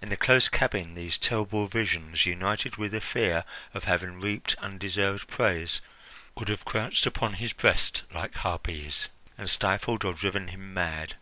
[0.00, 3.42] In the close cabin these terrible visions, united with the fear
[3.74, 5.80] of having reaped undeserved praise,
[6.36, 11.16] would have crouched upon his breast like harpies and stifled or driven him mad.